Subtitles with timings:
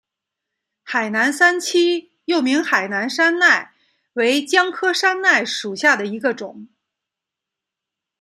[0.81, 3.69] 海南三七又名海南山柰
[4.13, 6.65] 为姜科山柰属下的一个种。